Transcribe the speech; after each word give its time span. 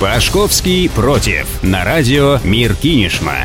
Пашковский 0.00 0.88
против. 0.88 1.62
На 1.62 1.84
радио 1.84 2.38
Мир 2.42 2.74
Кинешма. 2.74 3.44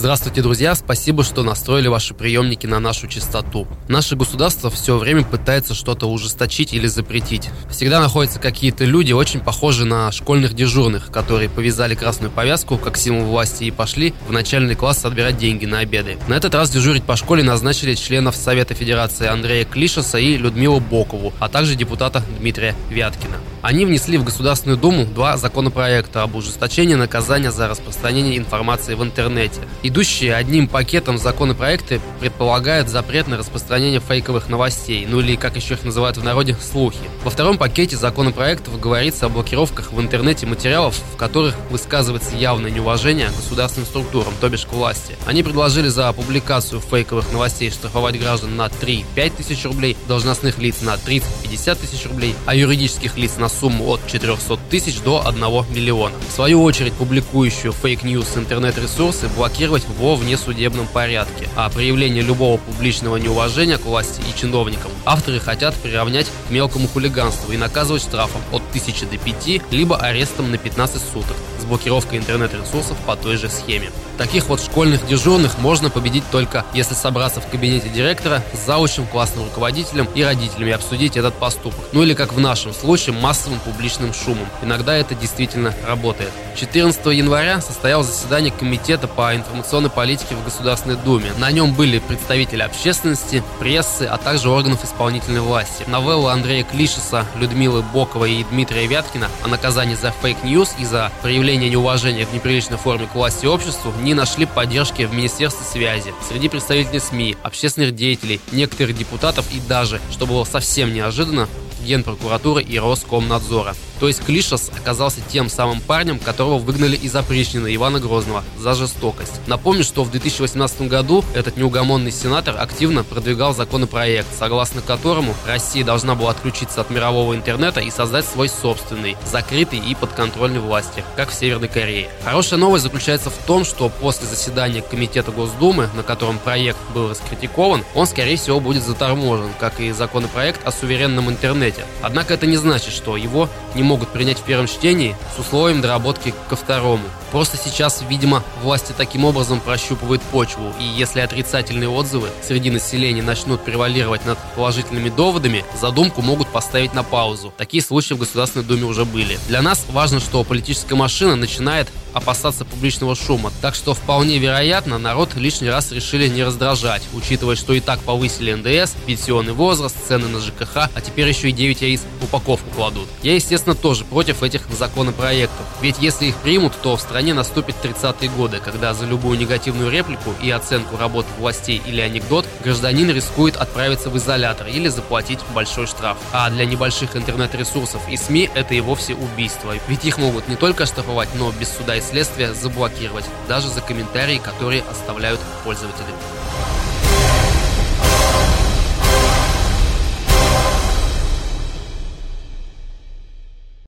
Здравствуйте, 0.00 0.40
друзья! 0.40 0.74
Спасибо, 0.74 1.22
что 1.22 1.42
настроили 1.42 1.88
ваши 1.88 2.14
приемники 2.14 2.66
на 2.66 2.80
нашу 2.80 3.06
частоту. 3.06 3.68
Наше 3.86 4.16
государство 4.16 4.70
все 4.70 4.96
время 4.96 5.24
пытается 5.24 5.74
что-то 5.74 6.06
ужесточить 6.06 6.72
или 6.72 6.86
запретить. 6.86 7.50
Всегда 7.68 8.00
находятся 8.00 8.38
какие-то 8.38 8.86
люди, 8.86 9.12
очень 9.12 9.40
похожие 9.40 9.86
на 9.86 10.10
школьных 10.10 10.54
дежурных, 10.54 11.12
которые 11.12 11.50
повязали 11.50 11.94
красную 11.94 12.30
повязку 12.30 12.78
как 12.78 12.96
символ 12.96 13.26
власти 13.26 13.64
и 13.64 13.70
пошли 13.70 14.14
в 14.26 14.32
начальный 14.32 14.74
класс 14.74 15.04
отбирать 15.04 15.36
деньги 15.36 15.66
на 15.66 15.80
обеды. 15.80 16.16
На 16.28 16.34
этот 16.38 16.54
раз 16.54 16.70
дежурить 16.70 17.04
по 17.04 17.16
школе 17.16 17.42
назначили 17.42 17.94
членов 17.94 18.36
Совета 18.36 18.72
Федерации 18.72 19.26
Андрея 19.26 19.66
Клишеса 19.66 20.16
и 20.16 20.38
Людмилу 20.38 20.80
Бокову, 20.80 21.34
а 21.40 21.50
также 21.50 21.74
депутата 21.74 22.22
Дмитрия 22.38 22.74
Вяткина. 22.88 23.36
Они 23.62 23.84
внесли 23.84 24.16
в 24.16 24.24
Государственную 24.24 24.78
Думу 24.78 25.04
два 25.04 25.36
законопроекта 25.36 26.22
об 26.22 26.34
ужесточении 26.34 26.94
наказания 26.94 27.50
за 27.50 27.68
распространение 27.68 28.38
информации 28.38 28.94
в 28.94 29.02
интернете. 29.02 29.60
Идущие 29.90 30.36
одним 30.36 30.68
пакетом 30.68 31.18
законопроекты 31.18 32.00
предполагают 32.20 32.88
запрет 32.88 33.26
на 33.26 33.36
распространение 33.36 33.98
фейковых 33.98 34.48
новостей, 34.48 35.04
ну 35.04 35.18
или, 35.18 35.34
как 35.34 35.56
еще 35.56 35.74
их 35.74 35.82
называют 35.82 36.16
в 36.16 36.22
народе, 36.22 36.56
слухи. 36.62 37.00
Во 37.24 37.30
втором 37.30 37.58
пакете 37.58 37.96
законопроектов 37.96 38.78
говорится 38.78 39.26
о 39.26 39.28
блокировках 39.30 39.90
в 39.90 40.00
интернете 40.00 40.46
материалов, 40.46 40.94
в 41.12 41.16
которых 41.16 41.56
высказывается 41.70 42.36
явное 42.36 42.70
неуважение 42.70 43.30
к 43.30 43.36
государственным 43.36 43.88
структурам, 43.88 44.32
то 44.40 44.48
бишь 44.48 44.64
к 44.64 44.72
власти. 44.72 45.16
Они 45.26 45.42
предложили 45.42 45.88
за 45.88 46.12
публикацию 46.12 46.80
фейковых 46.80 47.32
новостей 47.32 47.72
штрафовать 47.72 48.16
граждан 48.16 48.54
на 48.54 48.68
3-5 48.68 49.32
тысяч 49.38 49.64
рублей, 49.64 49.96
должностных 50.06 50.58
лиц 50.58 50.82
на 50.82 50.94
30-50 50.94 51.74
тысяч 51.80 52.06
рублей, 52.06 52.36
а 52.46 52.54
юридических 52.54 53.16
лиц 53.16 53.38
на 53.38 53.48
сумму 53.48 53.88
от 53.88 54.06
400 54.06 54.56
тысяч 54.70 55.00
до 55.00 55.26
1 55.26 55.40
миллиона. 55.74 56.14
В 56.28 56.32
свою 56.32 56.62
очередь, 56.62 56.92
публикующую 56.92 57.72
fake 57.72 58.04
news 58.04 58.36
интернет-ресурсы 58.36 59.26
блокировать 59.36 59.79
во 59.88 60.16
внесудебном 60.16 60.86
порядке, 60.86 61.48
а 61.56 61.68
проявление 61.68 62.22
любого 62.22 62.58
публичного 62.58 63.16
неуважения 63.16 63.78
к 63.78 63.84
власти 63.84 64.20
и 64.20 64.38
чиновникам 64.38 64.90
авторы 65.04 65.40
хотят 65.40 65.74
приравнять 65.74 66.26
к 66.26 66.50
мелкому 66.50 66.88
хулиганству 66.88 67.52
и 67.52 67.56
наказывать 67.56 68.02
штрафом 68.02 68.40
от 68.52 68.62
1000 68.70 69.06
до 69.06 69.18
5, 69.18 69.72
либо 69.72 69.96
арестом 69.96 70.50
на 70.50 70.58
15 70.58 71.02
суток 71.02 71.36
с 71.60 71.64
блокировкой 71.64 72.18
интернет-ресурсов 72.18 72.96
по 73.06 73.16
той 73.16 73.36
же 73.36 73.48
схеме. 73.48 73.90
Таких 74.18 74.48
вот 74.48 74.60
школьных 74.60 75.06
дежурных 75.06 75.58
можно 75.58 75.88
победить 75.88 76.24
только 76.30 76.64
если 76.74 76.94
собраться 76.94 77.40
в 77.40 77.48
кабинете 77.48 77.88
директора 77.88 78.42
с 78.52 78.66
завучем, 78.66 79.06
классным 79.06 79.44
руководителем 79.44 80.06
и 80.14 80.22
родителями 80.22 80.72
обсудить 80.72 81.16
этот 81.16 81.34
поступок. 81.34 81.80
Ну 81.92 82.02
или 82.02 82.12
как 82.12 82.34
в 82.34 82.38
нашем 82.38 82.74
случае 82.74 83.14
массовым 83.14 83.60
публичным 83.60 84.12
шумом. 84.12 84.46
Иногда 84.62 84.94
это 84.94 85.14
действительно 85.14 85.74
работает. 85.86 86.30
14 86.56 87.06
января 87.06 87.60
состоялось 87.60 88.08
заседание 88.08 88.52
Комитета 88.52 89.08
по 89.08 89.34
информационной 89.70 89.90
политике 89.90 90.34
в 90.34 90.42
Государственной 90.42 90.96
Думе. 90.96 91.32
На 91.38 91.52
нем 91.52 91.74
были 91.74 92.00
представители 92.00 92.60
общественности, 92.60 93.44
прессы, 93.60 94.02
а 94.02 94.16
также 94.16 94.50
органов 94.50 94.84
исполнительной 94.84 95.42
власти. 95.42 95.84
Новелла 95.86 96.32
Андрея 96.32 96.64
Клишаса, 96.64 97.24
Людмилы 97.36 97.82
Боковой 97.82 98.32
и 98.32 98.44
Дмитрия 98.44 98.88
Вяткина 98.88 99.28
о 99.44 99.48
наказании 99.48 99.94
за 99.94 100.10
fake 100.10 100.42
news 100.42 100.74
и 100.80 100.84
за 100.84 101.12
проявление 101.22 101.70
неуважения 101.70 102.26
в 102.26 102.34
неприличной 102.34 102.78
форме 102.78 103.06
к 103.06 103.14
власти 103.14 103.44
и 103.44 103.48
обществу 103.48 103.92
не 104.02 104.12
нашли 104.12 104.44
поддержки 104.44 105.04
в 105.04 105.14
Министерстве 105.14 105.64
связи, 105.64 106.12
среди 106.28 106.48
представителей 106.48 106.98
СМИ, 106.98 107.36
общественных 107.44 107.94
деятелей, 107.94 108.40
некоторых 108.50 108.96
депутатов 108.96 109.46
и 109.52 109.60
даже, 109.60 110.00
что 110.10 110.26
было 110.26 110.42
совсем 110.42 110.92
неожиданно, 110.92 111.46
Генпрокуратуры 111.84 112.62
и 112.62 112.78
Роскомнадзора. 112.78 113.74
То 114.00 114.08
есть 114.08 114.24
Клишас 114.24 114.70
оказался 114.74 115.20
тем 115.28 115.50
самым 115.50 115.82
парнем, 115.82 116.18
которого 116.18 116.56
выгнали 116.56 116.96
из 116.96 117.14
опричнины 117.14 117.74
Ивана 117.74 118.00
Грозного 118.00 118.42
за 118.58 118.74
жестокость. 118.74 119.42
Напомню, 119.46 119.84
что 119.84 120.04
в 120.04 120.10
2018 120.10 120.88
году 120.88 121.22
этот 121.34 121.58
неугомонный 121.58 122.10
сенатор 122.10 122.56
активно 122.58 123.04
продвигал 123.04 123.54
законопроект, 123.54 124.28
согласно 124.38 124.80
которому 124.80 125.34
Россия 125.46 125.84
должна 125.84 126.14
была 126.14 126.30
отключиться 126.30 126.80
от 126.80 126.88
мирового 126.88 127.34
интернета 127.34 127.80
и 127.80 127.90
создать 127.90 128.24
свой 128.24 128.48
собственный, 128.48 129.18
закрытый 129.30 129.78
и 129.78 129.94
подконтрольный 129.94 130.60
власти, 130.60 131.04
как 131.14 131.28
в 131.28 131.34
Северной 131.34 131.68
Корее. 131.68 132.08
Хорошая 132.24 132.58
новость 132.58 132.84
заключается 132.84 133.28
в 133.28 133.36
том, 133.46 133.66
что 133.66 133.90
после 133.90 134.26
заседания 134.26 134.80
Комитета 134.80 135.30
Госдумы, 135.30 135.90
на 135.94 136.02
котором 136.02 136.38
проект 136.38 136.78
был 136.94 137.10
раскритикован, 137.10 137.84
он, 137.94 138.06
скорее 138.06 138.36
всего, 138.36 138.60
будет 138.60 138.82
заторможен, 138.82 139.50
как 139.60 139.78
и 139.78 139.92
законопроект 139.92 140.66
о 140.66 140.72
суверенном 140.72 141.28
интернете. 141.28 141.69
Однако 142.02 142.34
это 142.34 142.46
не 142.46 142.56
значит, 142.56 142.92
что 142.92 143.16
его 143.16 143.48
не 143.74 143.82
могут 143.82 144.08
принять 144.08 144.38
в 144.38 144.42
первом 144.42 144.66
чтении 144.66 145.16
с 145.36 145.38
условием 145.38 145.80
доработки 145.80 146.34
ко 146.48 146.56
второму. 146.56 147.04
Просто 147.30 147.56
сейчас, 147.56 148.02
видимо, 148.08 148.42
власти 148.62 148.92
таким 148.96 149.24
образом 149.24 149.60
прощупывают 149.60 150.22
почву, 150.22 150.72
и 150.80 150.84
если 150.84 151.20
отрицательные 151.20 151.88
отзывы 151.88 152.28
среди 152.42 152.70
населения 152.70 153.22
начнут 153.22 153.64
превалировать 153.64 154.24
над 154.26 154.38
положительными 154.56 155.08
доводами, 155.08 155.64
задумку 155.80 156.22
могут 156.22 156.48
поставить 156.48 156.94
на 156.94 157.02
паузу. 157.02 157.54
Такие 157.56 157.82
случаи 157.82 158.14
в 158.14 158.18
Государственной 158.18 158.64
Думе 158.64 158.84
уже 158.84 159.04
были. 159.04 159.38
Для 159.48 159.62
нас 159.62 159.84
важно, 159.90 160.20
что 160.20 160.42
политическая 160.44 160.96
машина 160.96 161.36
начинает 161.36 161.88
опасаться 162.12 162.64
публичного 162.64 163.14
шума, 163.14 163.52
так 163.60 163.74
что 163.74 163.94
вполне 163.94 164.38
вероятно 164.38 164.98
народ 164.98 165.34
лишний 165.34 165.68
раз 165.68 165.92
решили 165.92 166.28
не 166.28 166.44
раздражать, 166.44 167.02
учитывая, 167.12 167.56
что 167.56 167.72
и 167.72 167.80
так 167.80 168.00
повысили 168.00 168.52
НДС, 168.52 168.94
пенсионный 169.06 169.52
возраст, 169.52 169.96
цены 170.06 170.28
на 170.28 170.40
ЖКХ, 170.40 170.88
а 170.94 171.00
теперь 171.04 171.28
еще 171.28 171.50
и 171.50 171.52
9 171.52 171.82
яиц 171.82 172.00
в 172.20 172.24
упаковку 172.24 172.70
кладут. 172.74 173.08
Я, 173.22 173.34
естественно, 173.34 173.74
тоже 173.74 174.04
против 174.04 174.42
этих 174.42 174.62
законопроектов, 174.70 175.66
ведь 175.80 175.96
если 176.00 176.26
их 176.26 176.36
примут, 176.36 176.72
то 176.82 176.96
в 176.96 177.00
стране 177.00 177.34
наступит 177.34 177.76
30-е 177.82 178.30
годы, 178.30 178.60
когда 178.64 178.94
за 178.94 179.06
любую 179.06 179.38
негативную 179.38 179.90
реплику 179.90 180.34
и 180.42 180.50
оценку 180.50 180.96
работы 180.96 181.28
властей 181.38 181.82
или 181.86 182.00
анекдот 182.00 182.46
гражданин 182.64 183.10
рискует 183.10 183.56
отправиться 183.56 184.10
в 184.10 184.16
изолятор 184.16 184.66
или 184.66 184.88
заплатить 184.88 185.40
большой 185.54 185.86
штраф. 185.86 186.18
А 186.32 186.50
для 186.50 186.64
небольших 186.64 187.16
интернет-ресурсов 187.16 188.02
и 188.08 188.16
СМИ 188.16 188.50
это 188.54 188.74
и 188.74 188.80
вовсе 188.80 189.14
убийство, 189.14 189.74
ведь 189.88 190.04
их 190.04 190.18
могут 190.18 190.48
не 190.48 190.56
только 190.56 190.86
штрафовать, 190.86 191.28
но 191.34 191.52
без 191.52 191.68
суда 191.70 191.96
и 191.96 191.99
следствия 192.00 192.54
заблокировать, 192.54 193.24
даже 193.48 193.68
за 193.68 193.80
комментарии, 193.80 194.38
которые 194.38 194.82
оставляют 194.82 195.40
пользователи. 195.64 196.79